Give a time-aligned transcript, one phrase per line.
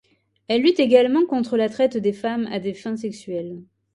[0.47, 3.61] Elle lutte également contre la traite des femmes à des fins sexuelles.